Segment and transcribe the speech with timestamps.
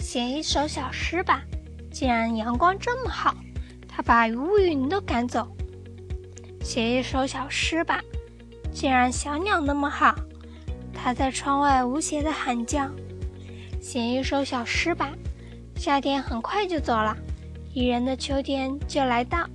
[0.00, 1.42] 写一首小诗吧
[1.90, 3.36] 既然阳光这么好
[3.86, 5.46] 它把乌云都赶走。
[6.62, 8.00] 写一首小诗吧
[8.72, 10.14] 既然小鸟那么好
[10.92, 12.90] 它在窗外无邪的喊叫。
[13.80, 15.12] 写一首小诗吧
[15.76, 17.16] 夏天很快就走了
[17.72, 19.48] 宜人的秋天就来到